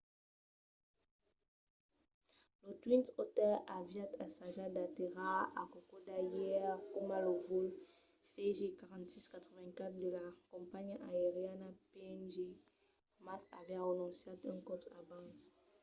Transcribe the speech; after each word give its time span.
lo 2.63 2.71
twin 2.81 3.01
otter 3.21 3.55
aviá 3.77 4.05
ensajat 4.25 4.69
d’aterrar 4.73 5.41
a 5.61 5.61
kokoda 5.73 6.17
ièr 6.45 6.71
coma 6.91 7.17
lo 7.25 7.31
vòl 7.47 7.67
cg4684 8.31 9.93
de 10.03 10.09
la 10.17 10.25
companhiá 10.51 10.95
aeriana 11.09 11.69
png 11.89 12.35
mas 13.25 13.43
aviá 13.59 13.79
renonciat 13.87 14.39
un 14.51 14.57
còp 14.69 14.83
abans 14.99 15.41